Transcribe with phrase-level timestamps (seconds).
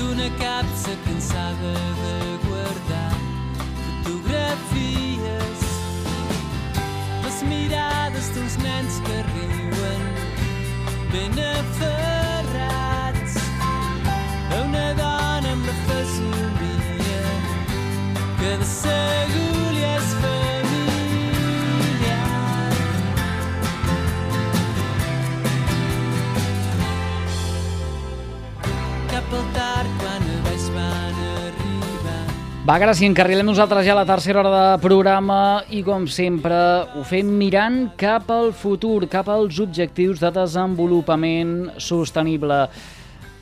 [0.00, 1.72] d'una capsa cansada
[2.02, 2.14] de
[2.46, 3.12] guardar
[4.02, 5.60] fotografies.
[7.24, 10.02] Les mirades dels nens que riuen
[11.12, 13.34] ben aferrats
[14.54, 17.22] a una dona amb la fesomia
[18.40, 19.09] que de segur
[32.60, 36.54] Va, sí, encarrilem nosaltres ja la tercera hora de programa i, com sempre,
[36.92, 42.66] ho fem mirant cap al futur, cap als objectius de desenvolupament sostenible.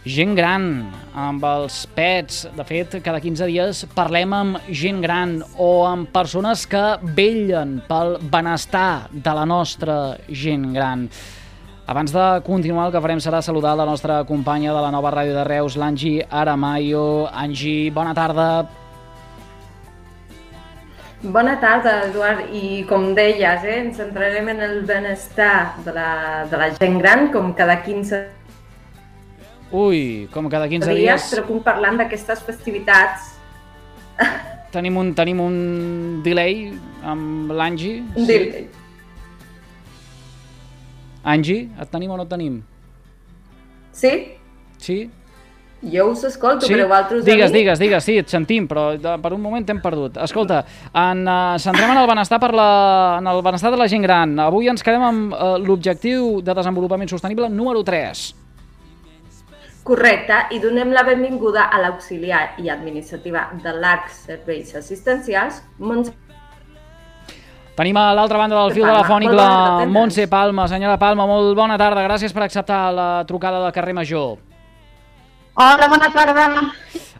[0.06, 0.70] Gent gran,
[1.18, 2.46] amb els pets.
[2.54, 6.86] De fet, cada 15 dies parlem amb gent gran o amb persones que
[7.18, 11.08] vellen pel benestar de la nostra gent gran.
[11.90, 15.34] Abans de continuar, el que farem serà saludar la nostra companya de la nova ràdio
[15.34, 17.26] de Reus, l'Angi Aramayo.
[17.34, 18.77] Angi, bona tarda.
[21.22, 22.52] Bona tarda, Eduard.
[22.54, 26.10] I com deies, eh, ens centrarem en el benestar de la,
[26.46, 28.38] de la gent gran, com cada 15
[29.70, 33.34] Ui, com cada 15 dies, dies però puc parlant d'aquestes festivitats.
[34.74, 35.58] tenim un, tenim un
[36.24, 36.70] delay
[37.04, 37.98] amb l'Angi.
[38.16, 38.64] Un delay.
[41.28, 42.62] Angi, et tenim o no et tenim?
[43.92, 44.12] Sí?
[44.80, 45.02] Sí?
[45.80, 46.74] Jo us escolto, sí?
[46.74, 50.16] però vosaltres Digues, digues, digues, sí, et sentim, però de, per un moment t'hem perdut.
[50.24, 52.70] Escolta, en, uh, centrem en el benestar per la,
[53.20, 54.34] en el benestar de la gent gran.
[54.42, 58.24] Avui ens quedem amb uh, l'objectiu de desenvolupament sostenible número 3.
[59.86, 66.16] Correcte, i donem la benvinguda a l'auxiliar i administrativa de l'ARC Serveis Assistencials, Montse
[67.78, 70.66] Tenim a l'altra banda del fil telefònic la Montse Palma.
[70.66, 72.02] Senyora Palma, molt bona tarda.
[72.08, 74.47] Gràcies per acceptar la trucada del carrer Major.
[75.58, 76.44] Hola, bona tarda.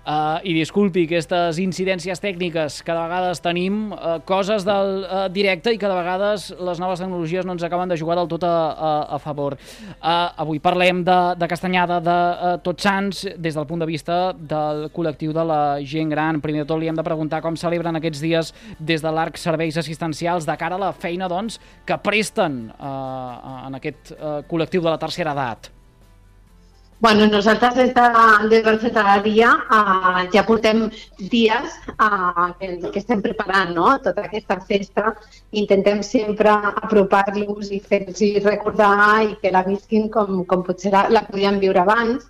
[0.07, 5.73] Uh, I disculpi aquestes incidències tècniques que de vegades tenim, uh, coses del uh, directe
[5.75, 8.91] i de vegades les noves tecnologies no ens acaben de jugar del tot a, a,
[9.17, 9.57] a favor.
[9.99, 14.19] Uh, avui parlem de, de Castanyada de uh, Tots Sants des del punt de vista
[14.39, 16.39] del col·lectiu de la gent gran.
[16.39, 19.81] Primer de tot li hem de preguntar com celebren aquests dies des de l'ARC Serveis
[19.83, 24.95] Assistencials de cara a la feina doncs, que presten uh, en aquest uh, col·lectiu de
[24.95, 25.75] la tercera edat.
[27.01, 30.89] Bueno, nosaltres des, de, des del Centralaria uh, ja portem
[31.31, 33.93] dies uh, que, que estem preparant no?
[34.03, 35.13] tota aquesta festa.
[35.63, 41.23] Intentem sempre apropar-los i fer-los recordar i que la visquin com, com potser la, la
[41.29, 42.27] podien viure abans.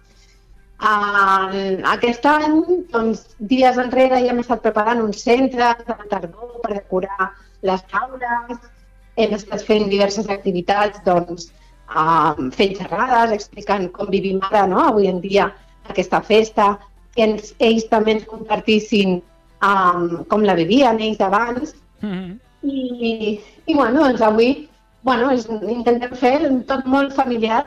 [0.78, 2.60] Uh, aquest any,
[2.92, 7.30] doncs, dies enrere ja hem estat preparant un centre de tardor per decorar
[7.64, 8.68] les taules,
[9.16, 11.48] hem estat fent diverses activitats doncs,
[11.94, 14.80] um, fent xerrades, explicant com vivim ara, no?
[14.90, 15.50] avui en dia,
[15.88, 16.76] aquesta festa,
[17.16, 19.18] que ens, ells també ens compartissin
[19.64, 21.74] um, com la vivien ells abans.
[22.00, 22.38] Mm -hmm.
[22.62, 24.68] I, i bueno, doncs avui
[25.02, 27.64] bueno, és, intentem fer tot molt familiar,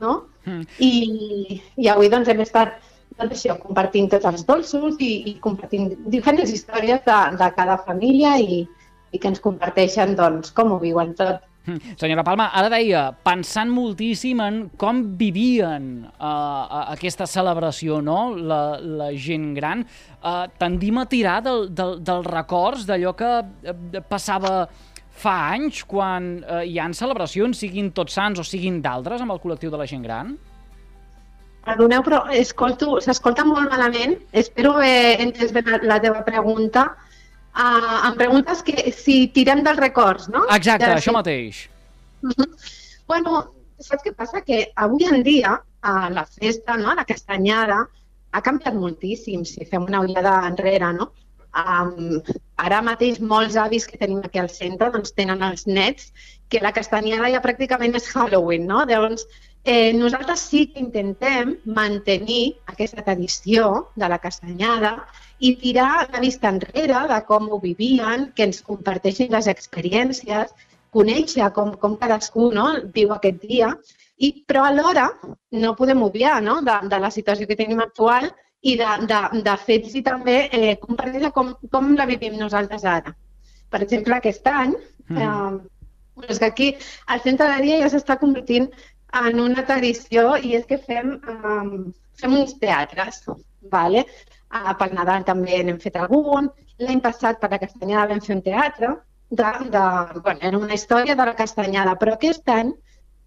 [0.00, 0.22] no?
[0.44, 0.64] Mm.
[0.82, 2.74] I, i avui doncs, hem estat
[3.18, 8.34] doncs, això, compartint tots els dolços i, i compartint diferents històries de, de cada família
[8.42, 8.64] i,
[9.12, 11.44] i que ens comparteixen doncs, com ho viuen tot.
[11.62, 11.94] Mm.
[11.94, 19.12] Senyora Palma, ara deia, pensant moltíssim en com vivien uh, aquesta celebració, no?, la, la
[19.14, 19.84] gent gran,
[20.18, 24.64] uh, tendim a tirar del, del, dels records d'allò que uh, passava
[25.22, 29.42] fa anys quan uh, hi han celebracions, siguin tots sants o siguin d'altres, amb el
[29.44, 30.34] col·lectiu de la gent gran?
[31.62, 34.16] Perdoneu, però escolto, s'escolta molt malament.
[34.34, 36.88] Espero haver entès bé la teva pregunta.
[37.52, 40.46] Uh, em preguntes que si tirem dels records, no?
[40.54, 41.68] Exacte, Ja, això mateix.
[42.22, 42.48] Uh -huh.
[43.06, 43.42] Bueno,
[43.78, 44.40] saps què passa?
[44.40, 46.94] Que avui en dia uh, la festa, no?
[46.94, 47.86] la castanyada,
[48.32, 51.12] ha canviat moltíssim, si fem una ullada enrere, no?
[51.52, 52.22] Um,
[52.56, 56.12] ara mateix molts avis que tenim aquí al centre doncs, tenen els nets
[56.48, 58.84] que la castanyada ja pràcticament és Halloween, no?
[58.88, 59.26] Llavors,
[59.64, 64.94] eh, nosaltres sí que intentem mantenir aquesta tradició de la castanyada
[65.38, 70.54] i tirar la vista enrere de com ho vivien, que ens comparteixin les experiències,
[70.92, 73.72] conèixer com, com cadascú no, viu aquest dia,
[74.16, 75.08] i, però alhora
[75.64, 78.30] no podem obviar no, de, de la situació que tenim actual
[78.62, 83.14] i de, de, de fets i també eh, compartir com, com la vivim nosaltres ara.
[83.70, 84.74] Per exemple, aquest any,
[85.08, 85.18] Mhm.
[85.18, 86.68] eh, és que aquí
[87.14, 88.68] el centre de dia ja s'està convertint
[89.20, 93.24] en una tradició i és que fem, eh, fem uns teatres,
[93.72, 94.04] vale?
[94.52, 96.50] Uh, pel Nadal també n'hem fet algun.
[96.78, 98.90] L'any passat per la Castanyada vam fer un teatre,
[99.30, 99.84] de, de,
[100.20, 102.74] bueno, era una història de la Castanyada, però aquest any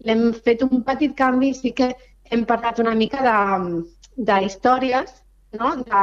[0.06, 1.88] l'hem fet un petit canvi, sí que
[2.30, 3.82] hem parlat una mica de,
[4.30, 5.10] de històries,
[5.60, 5.74] no?
[5.82, 6.02] de,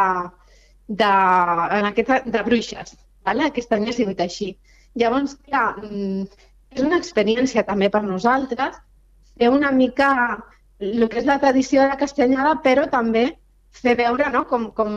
[0.88, 1.12] de,
[1.80, 2.98] en aquest, de bruixes.
[3.24, 3.48] Vale?
[3.50, 4.54] Aquest any ha sigut així.
[5.00, 6.26] Llavors, clar, mm,
[6.76, 8.82] és una experiència també per nosaltres
[9.38, 10.10] fer una mica
[10.84, 13.28] el que és la tradició de la castanyada, però també
[13.74, 14.44] fer veure no?
[14.50, 14.96] com, com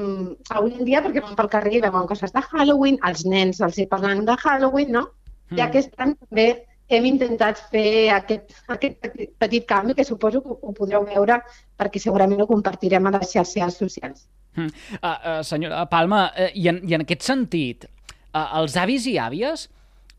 [0.50, 3.78] avui en dia, perquè vam pel carrer i veuen coses de Halloween, els nens els
[3.78, 5.06] hi parlen de Halloween, no?
[5.54, 6.46] I aquest any també
[6.88, 8.98] hem intentat fer aquest, aquest
[9.38, 11.40] petit- canvi que suposo que ho podreu veure
[11.78, 14.26] perquè segurament ho compartirem a les xarxes socials.
[14.56, 14.68] Uh,
[15.02, 17.84] uh, senyora Palma, uh, i, en, i en aquest sentit,
[18.32, 19.66] uh, els avis i àvies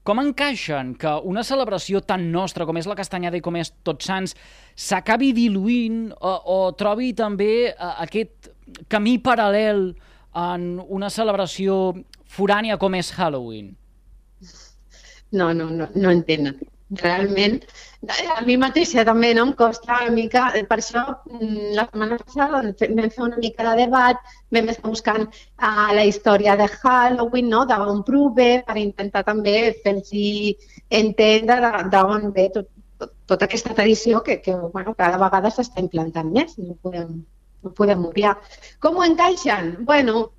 [0.07, 4.07] com encaixen que una celebració tan nostra com és la Castanyada i com és Tots
[4.07, 4.35] Sants
[4.77, 8.51] s'acabi diluint o, o trobi també uh, aquest
[8.87, 9.89] camí paral·lel
[10.37, 11.95] en una celebració
[12.29, 13.73] forània com és Halloween?
[15.33, 16.55] No, no, no, no entenen.
[16.95, 17.57] Realment,
[18.31, 22.61] a mi mateixa també no em costa una mica, per això mm, la setmana passada
[22.61, 24.21] vam fer una mica de debat,
[24.55, 27.65] vam estar buscant uh, la història de Halloween, no?
[27.67, 30.13] d'on prové, per intentar també fer-los
[31.01, 32.71] entendre d'on ve tot,
[33.03, 37.11] tot, tota aquesta tradició que, que bueno, cada vegada s'està implantant més, no podem,
[37.67, 38.37] no podem obviar.
[38.79, 39.73] Com ho encaixen?
[39.83, 40.29] Bueno,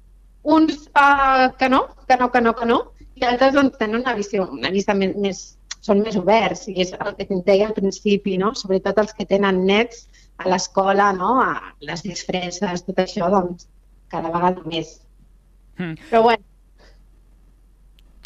[0.49, 2.83] uns uh, que no, que no, que no, que no,
[3.21, 5.47] i altres doncs, tenen una visió, una més, més,
[5.85, 8.53] són més oberts, i és el que et deia al principi, no?
[8.59, 10.07] sobretot els que tenen nets
[10.39, 11.39] a l'escola, no?
[11.43, 13.69] a les disfresses, tot això, doncs,
[14.13, 14.99] cada vegada més.
[15.79, 15.95] Mm.
[16.11, 16.45] Però bueno,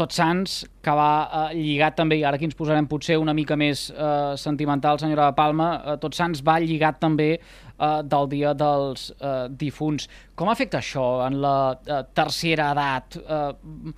[0.02, 3.58] Tots Sants, que va eh, lligat també, i ara aquí ens posarem potser una mica
[3.60, 9.10] més eh, sentimental, senyora Palma, eh, Tots Sants va lligat també eh, del Dia dels
[9.12, 10.08] eh, Difunts.
[10.38, 13.20] Com afecta això en la eh, tercera edat?
[13.20, 13.92] Eh,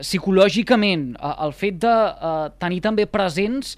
[0.00, 1.16] psicològicament,
[1.46, 3.76] el fet de eh, tenir també presents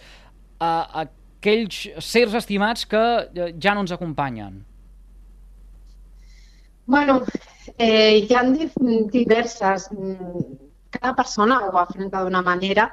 [0.65, 3.03] aquells sers estimats que
[3.35, 4.63] eh, ja no ens acompanyen.
[6.87, 7.23] bueno
[7.79, 8.71] eh, hi ha di-
[9.11, 9.89] diverses...
[9.93, 10.61] mm,
[10.95, 12.85] Cada persona ho afronta d'una manera,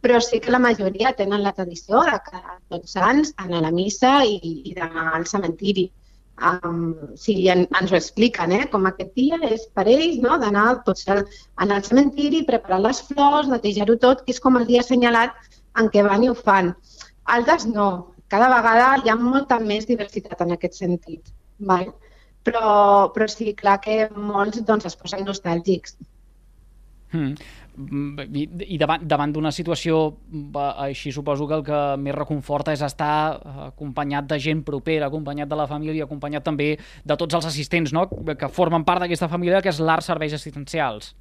[0.00, 2.38] però sí que la majoria tenen la tradició de que
[2.70, 4.36] tots sants anar a la missa i,
[4.70, 5.88] i d'anar al cementiri.
[6.38, 8.66] Um, sí, en, ens ho expliquen, eh?
[8.70, 10.36] com aquest dia és per ells no?
[10.38, 11.24] d'anar al,
[11.64, 15.34] al cementiri, preparar les flors, netejar-ho tot, que és com el dia assenyalat
[15.82, 16.70] en què van i ho fan.
[17.34, 17.88] Altres no.
[18.30, 21.32] Cada vegada hi ha molta més diversitat en aquest sentit.
[21.70, 21.90] Val?
[22.46, 22.68] Però,
[23.14, 25.98] però sí, clar que molts doncs, es posen nostàlgics.
[27.12, 27.34] Mm.
[27.78, 28.44] I,
[28.74, 30.00] i davant, davant d'una situació
[30.82, 35.50] així suposo que el que més reconforta és estar eh, acompanyat de gent propera, acompanyat
[35.50, 38.08] de la família, acompanyat també de tots els assistents no?
[38.08, 41.12] que formen part d'aquesta família que és l'art serveis assistencials.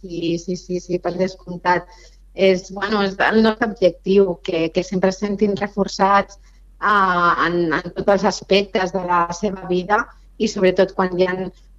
[0.00, 1.90] Sí, sí, sí, sí, per descomptat.
[2.32, 6.38] És, bueno, és el nostre objectiu, que, que sempre sentin reforçats
[6.80, 10.04] uh, en, en tots els aspectes de la seva vida
[10.38, 11.34] i sobretot quan hi ha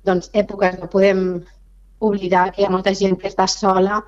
[0.06, 1.24] doncs, èpoques que podem
[2.08, 4.02] oblidar que hi ha molta gent que està sola,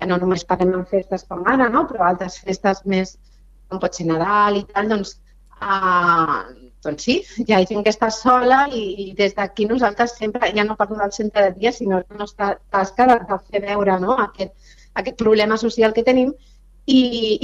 [0.00, 1.84] que no només parlem en festes com ara, no?
[1.90, 3.16] però altres festes més,
[3.68, 5.14] com pot ser Nadal i tal, doncs,
[5.60, 6.40] uh,
[6.84, 10.64] doncs sí, hi ha gent que està sola i, i des d'aquí nosaltres sempre, ja
[10.64, 14.16] no parlo del centre de dia, sinó la nostra tasca de, de fer veure no?
[14.24, 14.54] aquest,
[15.02, 16.32] aquest problema social que tenim
[16.86, 17.02] i,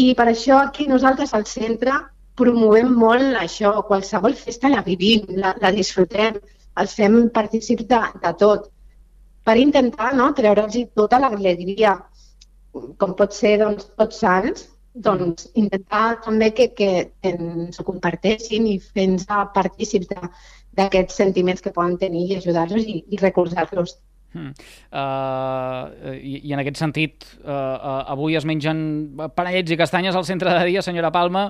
[0.09, 1.99] i per això aquí nosaltres al centre
[2.37, 6.41] promovem molt això, qualsevol festa la vivim, la, la disfrutem,
[6.81, 8.71] els fem partícips de, de tot,
[9.47, 11.95] per intentar no, treure'ls tota l'alegria,
[13.01, 16.91] com pot ser doncs, tots sants, doncs intentar també que, que
[17.29, 20.11] ens ho comparteixin i fer-nos partícips
[20.77, 23.97] d'aquests sentiments que poden tenir i ajudar-los i, i recolzar-los.
[24.37, 24.53] Mm.
[24.93, 28.81] Uh, i, I en aquest sentit, uh, uh, avui es mengen
[29.37, 31.47] panellets i castanyes al centre de dia, senyora Palma.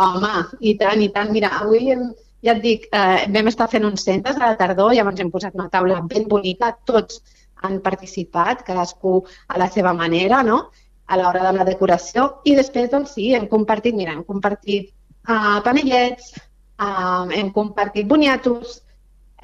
[0.00, 1.30] Home, i tant, i tant.
[1.34, 2.08] Mira, avui hem,
[2.44, 5.54] ja et dic, eh, vam estar fent uns centres a la tardor, llavors hem posat
[5.58, 7.22] una taula ben bonica, tots
[7.64, 10.66] han participat, cadascú a la seva manera, no?,
[11.06, 14.88] a l'hora de la decoració, i després, doncs sí, hem compartit, mira, hem compartit
[15.28, 16.30] uh, panellets,
[16.80, 18.78] uh, hem compartit boniatos,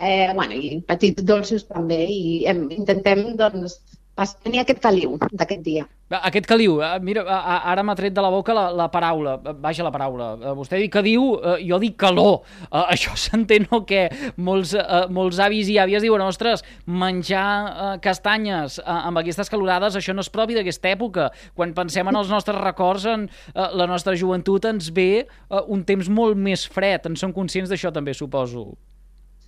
[0.01, 3.77] eh, bueno, i petits dolços també, i hem, intentem, doncs,
[4.17, 5.87] vas tenir aquest caliu d'aquest dia.
[6.11, 9.93] Aquest caliu, eh, mira, ara m'ha tret de la boca la, la paraula, vaja la
[9.95, 10.33] paraula.
[10.35, 12.41] Eh, vostè diu que diu, eh, jo dic calor.
[12.95, 14.09] Això s'entén o què?
[14.37, 14.75] Molts,
[15.15, 20.57] molts avis i àvies diuen, ostres, menjar castanyes amb aquestes calorades, això no és propi
[20.59, 21.29] d'aquesta època.
[21.55, 25.27] Quan pensem en els nostres records, en la nostra joventut, ens ve
[25.71, 27.07] un temps molt més fred.
[27.07, 28.73] En som conscients d'això també, suposo.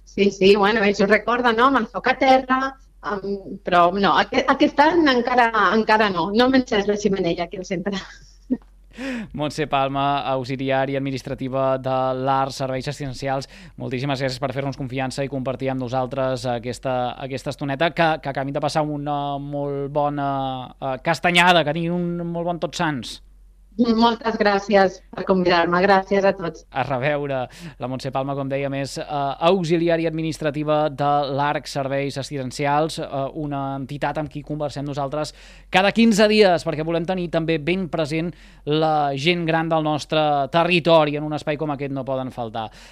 [0.04, 1.70] Sí, sí, bueno, ells ho recorden, no?
[1.70, 2.58] Amb el foc a terra,
[3.02, 6.28] Um, però no, aquest, aquest any encara, encara no.
[6.34, 7.98] No m'encès la ximenella aquí al centre.
[9.32, 13.48] Montse Palma, auxiliar administrativa de l'Art Serveis Essencials,
[13.80, 18.52] moltíssimes gràcies per fer-nos confiança i compartir amb nosaltres aquesta, aquesta estoneta que, que acabem
[18.52, 20.30] de passar una molt bona
[20.76, 23.20] uh, castanyada, que tinguin un molt bon tots sants.
[23.78, 25.78] Moltes gràcies per convidar-me.
[25.84, 26.66] Gràcies a tots.
[26.76, 27.46] A reveure.
[27.80, 29.06] La Montse Palma, com deia, més eh,
[29.48, 35.32] auxiliària administrativa de l'ARC Serveis Assistencials, eh, una entitat amb qui conversem nosaltres
[35.72, 38.28] cada 15 dies, perquè volem tenir també ben present
[38.68, 40.20] la gent gran del nostre
[40.52, 41.16] territori.
[41.16, 42.68] En un espai com aquest no poden faltar.